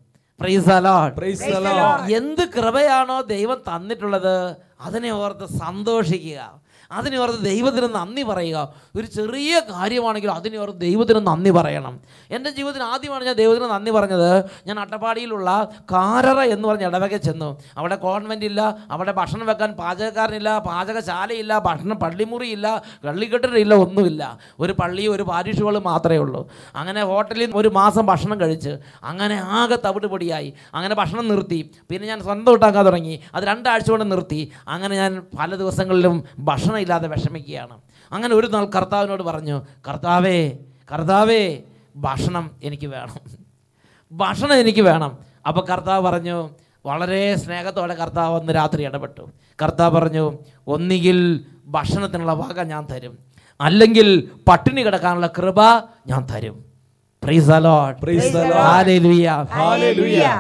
[2.16, 6.67] എന്ത് കൃപയാണോ ദൈവം തന്നിട്ടുള്ളത് അതിനെ ഓർത്ത് സന്തോഷിക്കുക.
[6.92, 8.74] അതിനെ ഓർത്ത് ദൈവത്തിന് നന്ദി പറയുക.
[8.96, 12.00] ഒരു ചെറിയ കാര്യമാണെങ്കിലും അതിനെ ഓർത്ത് ദൈവത്തിന് നന്ദി പറയണം.
[12.32, 14.44] എന്റെ ജീവിതത്തിൽ ആദ്യമാണ് ഞാൻ ദൈവത്തിന് നന്ദി പറഞ്ഞത്.
[14.68, 17.58] ഞാൻ അട്ടപ്പാടിയിലുള്ള കാരറ എന്ന് പറഞ്ഞ ഇടവകെ ചെന്നു.
[17.78, 24.38] അവിടെ കോൺവെന്റ് ഇല്ല അവിടെ ഭക്ഷണം വെക്കാൻ പാചകക്കാരനില്ല പാചകശാലയില്ല ഭക്ഷണം പള്ളിമുറിയില്ല കള്ളിക്കെട്ടില്ല ഒന്നുമില്ല.
[24.60, 26.52] ഒരു പള്ളി ഒരു പാരിഷുകൾ മാത്രമേ ഉള്ളൂ.
[26.76, 31.72] അങ്ങനെ ഹോട്ടലിൽ ഒരു മാസം ഭക്ഷണം കഴിച്ച് അങ്ങനെ ആകെ തവിട് പൊടിയായി അങ്ങനെ ഭക്ഷണം നിർത്തി.
[31.90, 33.20] പിന്നെ ഞാൻ സ്വന്തം ഉണ്ടാക്കാൻ തുടങ്ങി.
[33.36, 34.52] അത് രണ്ടാഴ്ച കൊണ്ട് നിർത്തി.
[34.68, 37.82] അങ്ങനെ ഞാൻ പല ദിവസങ്ങളിലും ഭക്ഷണം ഇല്ലാതെ വിഷമിക്കുകയാണ്.
[38.12, 40.52] അങ്ങനെ ഒരു നാൾ കർത്താവിനോട് പറഞ്ഞു കർത്താവേ
[40.94, 41.58] കർത്താവേ
[41.96, 43.16] ഭക്ഷണം എനിക്ക് വേണം.
[44.12, 45.18] ഭക്ഷണം എനിക്ക് വേണം.
[45.48, 46.50] അപ്പോൾ കർത്താവ് പറഞ്ഞു
[46.86, 49.30] വളരെ സ്നേഹത്തോടെ കർത്താവ് അന്ന് രാത്രി ഇടപെട്ടു.
[49.62, 50.38] കർത്താവ് പറഞ്ഞു
[50.68, 53.18] ഒന്നുകിൽ ഭക്ഷണത്തിനുള്ള വക ഞാൻ തരും.
[53.62, 56.67] അല്ലെങ്കിൽ പട്ടിണി കിടക്കാനുള്ള കൃപ ഞാൻ തരും.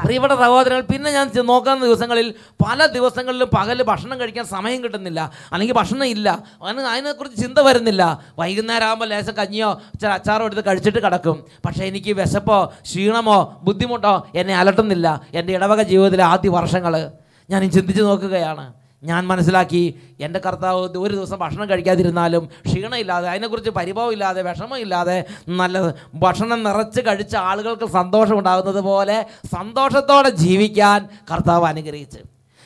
[0.03, 2.33] പ്രിയപ്പെട്ട സഹോദരങ്ങൾ പിന്നെ ഞാൻ നോക്കുന്ന ദിവസങ്ങളിൽ
[2.65, 5.31] പല ദിവസങ്ങളിലും പകൽ ഭക്ഷണം കഴിക്കാൻ സമയം കിട്ടുന്നില്ല.
[5.53, 6.27] അല്ലെങ്കിൽ ഭക്ഷണം ഇല്ല.
[6.63, 8.03] അതിന് അതിനെക്കുറിച്ച് ചിന്ത വരുന്നില്ല.
[8.39, 11.37] വൈകുന്നേരം ആകുമ്പോൾ ലേശം കഞ്ഞിയോ ചില അച്ചാറോ എടുത്ത് കഴിച്ചിട്ട് കിടക്കും.
[11.65, 15.21] പക്ഷേ എനിക്ക് വിശപ്പോ ക്ഷീണമോ ബുദ്ധിമുട്ടോ എന്നെ അലട്ടുന്നില്ല.
[15.33, 17.11] എന്റെ ഇടവക ജീവിതത്തിലെ ആദ്യ വർഷങ്ങൾ
[17.49, 18.73] ഞാൻ ചിന്തിച്ച് നോക്കുകയാണ്.
[19.07, 19.83] ഞാൻ മനസ്സിലാക്കി
[20.21, 25.17] എന്റെ കർത്താവ് ഒരു ദിവസം ഭക്ഷണം കഴിക്കാതിരുന്നാലും ക്ഷീണമില്ലാതെ അതിനെക്കുറിച്ച് പരിഭവമില്ലാതെ വിഷമമില്ലാതെ
[25.49, 25.77] നല്ല
[26.15, 30.99] ഭക്ഷണം നിറച്ച് കഴിച്ച ആളുകൾക്ക് സന്തോഷമുണ്ടാകുന്നത് പോലെ സന്തോഷത്തോടെ ജീവിക്കാൻ
[31.31, 32.19] കർത്താവ് അനുഗ്രഹിച്ച്.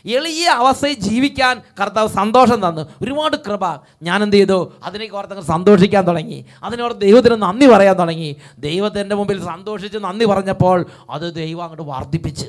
[0.06, 2.84] എളിയ അവസ്ഥയിൽ ജീവിക്കാൻ കർത്താവ് സന്തോഷം തന്നു.
[3.02, 3.66] ഒരുപാട് കൃപ.
[4.04, 4.74] ഞാൻ എന്ത് ചെയ്തു?
[4.84, 6.40] അതിനെ ഓർത്തങ്ങ് സന്തോഷിക്കാൻ തുടങ്ങി.
[6.64, 8.36] അതിനോട് ദൈവത്തിന് നന്ദി പറയാൻ തുടങ്ങി.
[8.60, 12.48] ദൈവത്തിന്റെ മുമ്പിൽ സന്തോഷിച്ച് നന്ദി പറഞ്ഞപ്പോൾ അത് ദൈവം അങ്ങോട്ട് വർദ്ധിപ്പിച്ച്.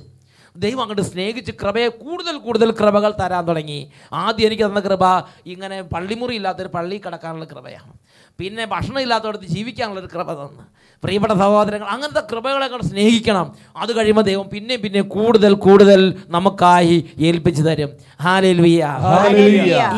[0.57, 3.81] ദൈവം അങ്ങോട്ട് സ്നേഹിച്ച് കൃപയെ കൂടുതൽ കൂടുതൽ കൃപകൾ തരാൻ തുടങ്ങി.
[4.13, 5.05] ആദ്യം എനിക്ക് തന്ന കൃപ
[5.53, 7.93] ഇങ്ങനെ പള്ളിമുറി ഇല്ലാത്തൊരു പള്ളി കിടക്കാനുള്ള കൃപയാണ്.
[8.39, 10.65] പിന്നെ ഭക്ഷണം ഇല്ലാത്തടത്ത് ജീവിക്കാനുള്ളൊരു കൃപ തന്ന്.
[11.03, 13.47] പ്രിയപ്പെട്ട സഹോദരങ്ങൾ അങ്ങനത്തെ കൃപകളെ കൂടെ സ്നേഹിക്കണം.
[13.83, 16.01] അത് കഴിയുമ്പോൾ ദൈവം പിന്നെയും പിന്നെ കൂടുതൽ കൂടുതൽ
[16.37, 16.97] നമുക്കായി
[17.29, 17.91] ഏൽപ്പിച്ചു തരും.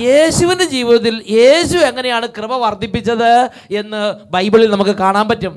[0.08, 3.30] യേശുവിന്റെ ജീവിതത്തിൽ യേശു എങ്ങനെയാണ് കൃപ വർദ്ധിപ്പിച്ചത്
[3.82, 4.02] എന്ന്
[4.34, 5.54] ബൈബിളിൽ നമുക്ക് കാണാൻ പറ്റും.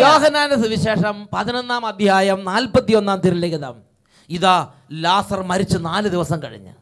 [0.00, 3.74] യോഹനാന്റെ സുവിശേഷം പതിനൊന്നാം അധ്യായം നാൽപ്പത്തി ഒന്നാം തിരുലിഖിതം.
[4.30, 6.72] ഇതാ ലാസർ മരിച്ച് നാല് ദിവസം കഴിഞ്ഞ്.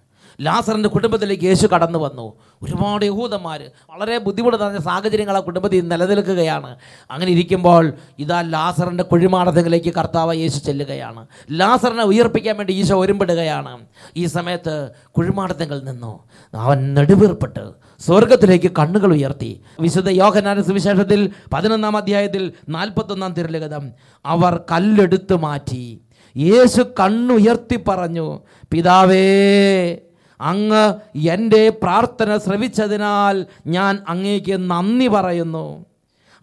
[0.41, 2.33] ലാസറിന്റെ കുടുംബത്തിലേക്ക് യേശു കടന്നു വന്നു.
[2.63, 6.77] ഒരുപാട് യഹൂദന്മാർ വളരെ ബുദ്ധിമുട്ട് നിറഞ്ഞ സാഹചര്യങ്ങൾ ആ കുടുംബത്തിൽ നിലനിൽക്കുകയാണ്.
[7.11, 11.27] അങ്ങനെ ഇരിക്കുമ്പോൾ ഇതാ ലാസറിന്റെ കുഴിമാടത്തിലേക്ക് കർത്താവ് യേശു ചെല്ലുകയാണ്.
[11.51, 13.79] ലാസറിനെ ഉയർപ്പിക്കാൻ വേണ്ടി ഈശോ ഒരുമ്പിടുകയാണ്.
[14.17, 16.21] ഈ സമയത്ത് കുഴിമാടത്തിൽ നിന്നു.
[16.55, 19.61] അവൻ നെടുവീർപ്പെട്ട് സ്വർഗത്തിലേക്ക് കണ്ണുകൾ ഉയർത്തി.
[19.81, 23.91] വിശുദ്ധ യോഹനാന സുവിശേഷത്തിൽ പതിനൊന്നാം അധ്യായത്തിൽ നാൽപ്പത്തൊന്നാം തിരുലഗതം
[24.27, 26.01] അവർ കല്ലെടുത്തു മാറ്റി.
[26.37, 29.99] യേശു കണ്ണുയർത്തി പറഞ്ഞു പിതാവേ
[30.41, 35.85] അങ്ങ് എന്റെ പ്രാർത്ഥന ശ്രവിച്ചതിനാൽ ഞാൻ അങ്ങേക്ക് നന്ദി പറയുന്നു.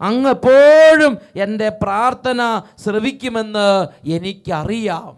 [0.00, 5.16] അങ്ങ് എപ്പോഴും എന്റെ പ്രാർത്ഥന ശ്രവിക്കുമെന്ന് എനിക്കറിയാം.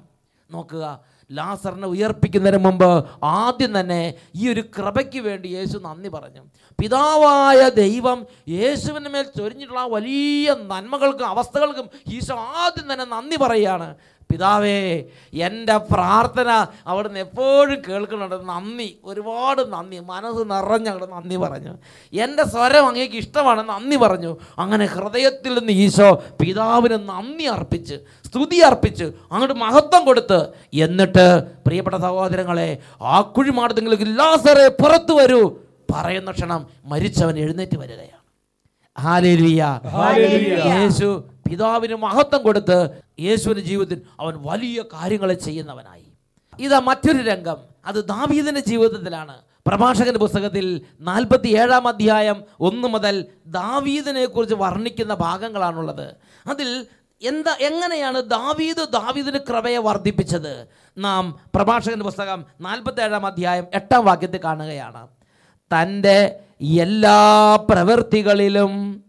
[0.50, 1.00] നോക്കുക
[1.32, 6.42] ലാസറിനെ ഉയർപ്പിക്കുന്നതിന് മുമ്പ് ആദ്യം തന്നെ ഈ ഒരു കൃപയ്ക്ക് വേണ്ടി യേശു നന്ദി പറഞ്ഞു.
[6.80, 13.94] പിതാവായ ദൈവം യേശുവിന് മേൽ ചൊരിഞ്ഞിട്ടുള്ള വലിയ നന്മകൾക്കും അവസ്ഥകൾക്കും ഈശോ ആദ്യം തന്നെ നന്ദി പറയുകയാണ്.
[14.30, 15.04] പിതാവേ
[15.46, 16.50] എന്റെ പ്രാർത്ഥന
[16.86, 18.36] അവിടുന്ന് എപ്പോഴും കേൾക്കുന്നുണ്ട്.
[18.44, 19.98] നന്ദി ഒരുപാട് നന്ദി.
[19.98, 21.72] മനസ്സ് നിറഞ്ഞ് അവിടെ നന്ദി പറഞ്ഞു.
[22.12, 24.36] എന്റെ സ്വരം അങ്ങേക്ക് ഇഷ്ടമാണ് നന്ദി പറഞ്ഞു.
[24.58, 27.96] അങ്ങനെ ഹൃദയത്തിൽ നിന്ന് ഈശോ പിതാവിന് നന്ദി അർപ്പിച്ച്
[28.28, 30.40] സ്തുതി അർപ്പിച്ച് അങ്ങോട്ട് മഹത്വം കൊടുത്ത്
[30.74, 31.26] എന്നിട്ട്
[31.66, 35.42] പ്രിയപ്പെട്ട സഹോദരങ്ങളെ ആ കുഴിമാടത്തെങ്കിലും ലാസറെ പുറത്തു വരൂ.
[35.92, 38.16] പറയുന്ന ക്ഷണം മരിച്ചവൻ എഴുന്നേറ്റ് വരികയാണ്.
[40.68, 41.08] യേശു
[41.50, 46.06] പിതാവിന് മഹത്വം കൊടുത്ത് യേശുവിന്റെ ജീവിതത്തിൽ അവൻ വലിയ കാര്യങ്ങളെ ചെയ്യുന്നവനായി.
[46.58, 47.56] ഇതാ മറ്റൊരു രംഗം.
[47.86, 49.40] അത് ദാവീദിന്റെ ജീവിതത്തിലാണ്.
[49.66, 56.14] പ്രഭാഷകന്റെ പുസ്തകത്തിൽ നാൽപ്പത്തി ഏഴാം അധ്യായം ഒന്ന് മുതൽ ദാവീദിനെ കുറിച്ച് വർണിക്കുന്ന ഭാഗങ്ങളാണുള്ളത്.
[56.46, 56.86] അതിൽ
[57.22, 60.66] എന്താ എങ്ങനെയാണ് ദാവീദ് ദാവീദിന് കൃപയെ വർദ്ധിപ്പിച്ചത്?
[60.98, 65.08] നാം പ്രഭാഷകന്റെ പുസ്തകം നാൽപ്പത്തി ഏഴാം അധ്യായം എട്ടാം വാക്യത്തിൽ കാണുകയാണ്.
[65.72, 69.04] തന്റെ എല്ലാ പ്രവൃത്തികളിലും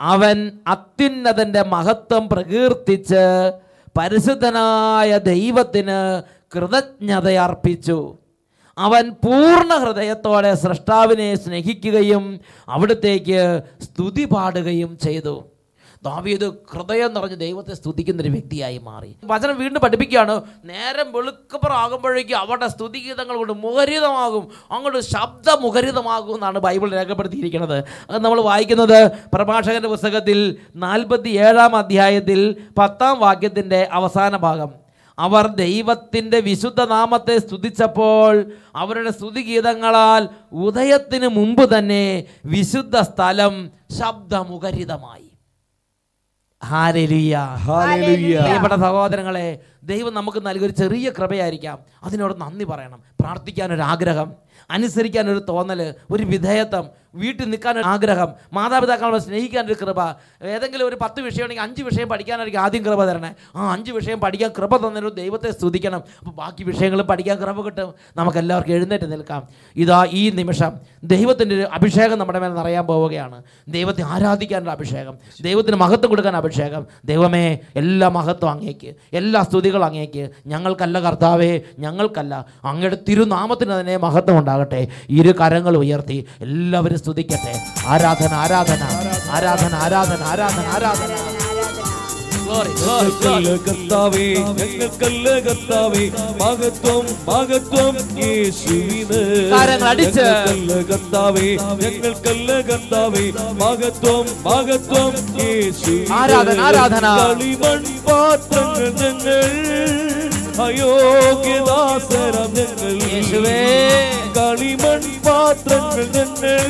[0.00, 3.24] അവൻ അത്യുന്നതന്റെ മഹത്വം പ്രകീർത്തിച്ച്
[3.98, 5.98] പരിശുദ്ധനായ ദൈവത്തിന്
[6.54, 7.98] കൃതജ്ഞത അർപ്പിച്ചു
[8.76, 12.24] അവൻ പൂർണ ഹൃദയത്തോടെ സൃഷ്ടാവിനെ സ്നേഹിക്കുകയും
[12.68, 13.40] അവിടത്തേക്ക്
[13.86, 15.34] സ്തുതി പാടുകയും ചെയ്തു.
[16.04, 19.16] ദാവീദ് ഹൃദയം നിറഞ്ഞ് ദൈവത്തെ സ്തുതിക്കുന്ന ഒരു വ്യക്തിയായി മാറി.
[19.24, 20.42] വചനം വീണ്ടും പഠിപ്പിക്കുകയാണ്.
[20.64, 24.48] നേരം വെളുക്കപ്പുറാകുമ്പോഴേക്കും അവരുടെ സ്തുതിഗീതങ്ങൾ കൊണ്ട് മുഖരിതമാകും.
[24.70, 27.84] അങ്ങോട്ട് ശബ്ദമുഖരിതമാകും എന്നാണ് ബൈബിൾ രേഖപ്പെടുത്തിയിരിക്കുന്നത്.
[28.10, 34.88] അത് നമ്മൾ വായിക്കുന്നത് പ്രഭാഷകന്റെ പുസ്തകത്തിൽ നാൽപ്പത്തി ഏഴാം അധ്യായത്തിൽ പത്താം വാക്യത്തിന്റെ അവസാന ഭാഗം.
[35.18, 38.44] അവർ ദൈവത്തിന്റെ വിശുദ്ധ നാമത്തെ സ്തുതിച്ചപ്പോൾ
[38.76, 45.27] അവരുടെ സ്തുതിഗീതങ്ങളാൽ ഉദയത്തിന് മുമ്പ് തന്നെ വിശുദ്ധ സ്ഥലം ശബ്ദമുഖരിതമായി.
[48.42, 49.44] പ്രിയപ്പെട്ട സഹോദരങ്ങളെ
[49.84, 51.76] ദൈവം നമുക്ക് നൽകിയൊരു ചെറിയ കൃപയായിരിക്കാം.
[52.04, 53.00] അതിനോട് നന്ദി പറയണം.
[53.20, 54.28] പ്രാർത്ഥിക്കാൻ ഒരു ആഗ്രഹം
[54.70, 60.02] അനുസരിക്കാൻ ഒരു തോന്നൽ ഒരു വിധേയത്വം വീട്ടിൽ നിൽക്കാൻ ആഗ്രഹം മാതാപിതാക്കളെ സ്നേഹിക്കാൻ ഒരു കൃപ
[60.44, 63.34] ഏതെങ്കിലും ഒരു പത്ത് വിഷയമാണെങ്കിൽ അഞ്ച് വിഷയം പഠിക്കാനായിരിക്കും ആദ്യം കൃപ തരണേ.
[63.56, 66.02] ആ അഞ്ച് വിഷയം പഠിക്കാൻ കൃപ തന്നൊരു ദൈവത്തെ സ്തുതിക്കണം.
[66.18, 67.94] അപ്പോൾ ബാക്കി വിഷയങ്ങൾ പഠിക്കാൻ കൃപ കിട്ടും.
[68.16, 69.48] നമുക്ക് എല്ലാവർക്കും എഴുന്നേറ്റ് നിൽക്കാം.
[69.76, 70.72] ഇതാ ഈ നിമിഷം
[71.04, 73.42] ദൈവത്തിന്റെ ഒരു അഭിഷേകം നമ്മുടെ മേൽ നിറയാൻ പോവുകയാണ്.
[73.68, 76.86] ദൈവത്തെ ആരാധിക്കാനുള്ള അഭിഷേകം ദൈവത്തിന് മഹത്വം കൊടുക്കാൻ അഭിഷേകം.
[77.04, 80.30] ദൈവമേ എല്ലാ മഹത്വം അങ്ങേക്ക് എല്ലാ സ്തുതികളും അങ്ങേക്ക്.
[80.46, 82.46] ഞങ്ങൾക്കല്ല കർത്താവേ ഞങ്ങൾക്കല്ല.
[82.64, 84.88] അങ്ങയുടെ തിരുനാമത്തിന് തന്നെ മഹത്വം ഉണ്ടാകട്ടെ.
[85.08, 86.26] ഇരു കരങ്ങൾ ഉയർത്തി.
[86.40, 87.54] എല്ലാവരും സ്തുതിക്കട്ടെ
[87.86, 88.82] ആരാധന ആരാധന
[89.30, 91.37] ആരാധന ആരാധന ആരാധന ആരാധന Glory, glory, glory.
[92.48, 96.04] ഞങ്ങൾക്കല്ല കർത്താവേ ഞങ്ങൾക്കല്ല കർത്താവേ
[96.40, 99.20] മഹത്വം മഹത്വം യേശുവിന്.
[100.18, 101.48] ഞങ്ങൾക്കല്ല കർത്താവേ
[101.82, 103.24] ഞങ്ങൾക്കല്ല കർത്താവേ
[103.60, 106.12] മഹത്വം മഹത്വം യേശുവിന്.
[106.12, 107.06] ആരാധന, ആരാധന.
[107.20, 109.44] കളിമൺ പാത്രങ്ങൾ ഞങ്ങൾ.
[110.62, 112.94] അയോഗ്യദാസരം ഞങ്ങൾ.
[113.12, 113.58] യേശുവേ.
[114.38, 116.64] കളിമൺ പാത്രങ്ങൾ ഞങ്ങൾ.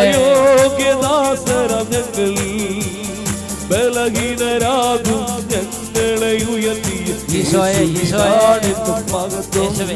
[0.00, 2.34] അയോഗ്യദാസരം ഞങ്ങൾ.
[3.70, 6.32] ബലഹീനരാകും ഞങ്ങളെ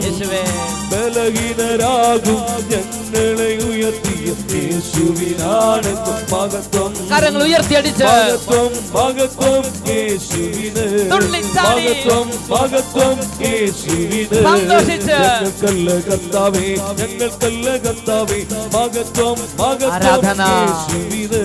[0.03, 0.43] യേശുവേ
[0.91, 2.41] ബലഹീനരാകും
[2.73, 6.92] ഞങ്ങളെ ഉയർത്തിയ യേശുവിനാണെന്നും മഹത്വം.
[7.13, 10.85] കരങ്ങൾ ഉയർത്തിയടിച്ച് മഹത്വം മഹത്വം യേശുവിന്.
[11.13, 15.17] മഹത്വം മഹത്വം യേശുവിന് സന്തോഷിച്ച്.
[15.19, 16.67] ഞങ്ങൾക്കല്ല കർത്താവേ
[17.01, 18.39] ഞങ്ങൾക്കല്ല കർത്താവേ
[18.75, 20.43] മഹത്വം മഹത്വം ആരാധന.
[20.55, 21.41] യേശുവിന്.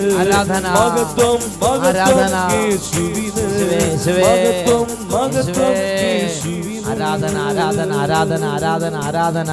[0.76, 2.36] മഹത്വം മഹത്വം ആരാധന.
[2.56, 4.22] യേശുവിന് യേശുവേ, യേശുവേ.
[4.24, 9.50] മഹത്വം മഹത്വം യേശുവിന് ആരാധന ആരാധന ആരാധന ആരാധന ആരാധന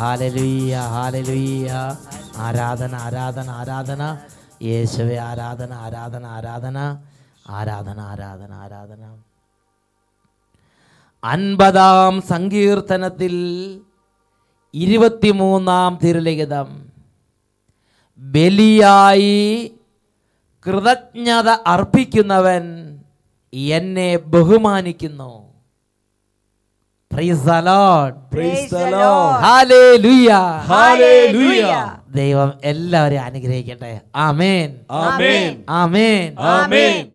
[0.00, 1.70] ഹാലലുയ്യ ഹാലലുയ്യ
[2.46, 4.02] ആരാധന ആരാധന ആരാധന
[4.62, 6.98] യേശുവേ ആരാധന ആരാധന ആരാധന
[7.48, 9.18] ആരാധന ആരാധന ആരാധന.
[11.24, 13.34] അൻപതാം സങ്കീർത്തനത്തിൽ
[14.74, 16.88] ഇരുപത്തിമൂന്നാം തിരുലിഖിതം.
[18.18, 19.74] ബലിയായി
[20.66, 22.64] കൃതജ്ഞത അർപ്പിക്കുന്നവൻ
[23.52, 25.49] എന്നെ ബഹുമാനിക്കുന്നു.
[32.16, 34.00] ദൈവം എല്ലാവരെയും അനുഗ്രഹിക്കട്ടെ.
[34.16, 34.76] ആമേൻ.
[34.90, 35.64] ആമേൻ.
[35.68, 36.36] ആമേൻ.
[36.40, 37.10] ആമേൻ.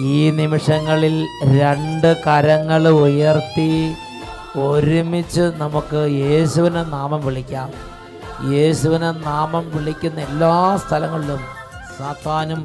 [0.09, 1.17] ഈ നിമിഷങ്ങളിൽ
[1.61, 3.71] രണ്ട് കരങ്ങൾ ഉയർത്തി
[4.67, 7.69] ഒരുമിച്ച് നമുക്ക് യേശുവിനെ നാമം വിളിക്കാം.
[8.55, 11.41] യേശുവിനെ നാമം വിളിക്കുന്ന എല്ലാ സ്ഥലങ്ങളിലും
[11.99, 12.61] സാത്താനും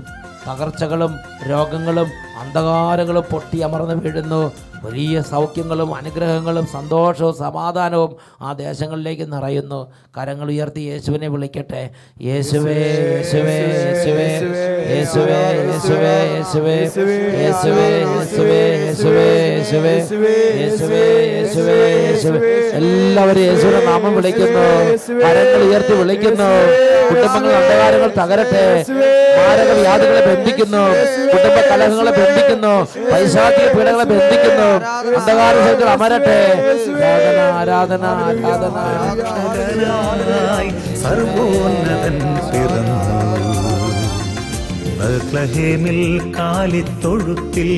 [0.47, 1.13] തകർച്ചകളും
[1.49, 2.09] രോഗങ്ങളും
[2.41, 4.41] അന്ധകാരങ്ങളും പൊട്ടി അമർന്നു വീഴുന്നു.
[4.83, 9.79] വലിയ സൗഖ്യങ്ങളും അനുഗ്രഹങ്ങളും സന്തോഷവും സമാധാനവും ആ ദേശങ്ങളിലേക്ക് നിറയുന്നു
[10.17, 11.83] കരങ്ങൾ ഉയർത്തി യേശുവിനെ വിളിക്കട്ടെ
[12.27, 12.77] യേശുവേ
[13.11, 14.27] യേശുവേ യേശുവേ
[14.91, 21.03] യേശുവേ യേശുവേ യേശുവേ യേശുവേ യേശുവേ യേശുവേ യേശുവേ യേശുവേ
[21.35, 24.65] യേശുവേ യേശുവേ എല്ലാവരും യേശുവിനെ നാമം വിളിക്കുന്നു
[25.23, 26.49] കരങ്ങൾ ഉയർത്തി വിളിക്കുന്നു
[27.09, 28.65] കുടുംബങ്ങൾ അന്ധകാരങ്ങൾ തകരട്ടെ
[29.39, 30.83] മാരക വ്യാധികളെ ബന്ധിക്കുന്നു
[31.33, 32.73] കുടുംബ കലഹങ്ങളെ ബന്ധിക്കുന്നു
[33.11, 36.39] പൈശാചിക പീഡകളെ ബന്ധിക്കുന്നു അന്ധകാര അമരട്ടെ.
[37.53, 38.77] ആരാധന ആരാധന ആരാധന.
[40.95, 42.17] സർവോന്നതൻ
[42.51, 42.99] പിറന്നു.
[46.31, 47.71] കാലിത്തൊഴുത്തിൽ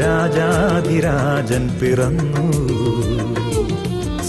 [0.00, 2.46] രാജാധിരാജൻ പിറന്നു.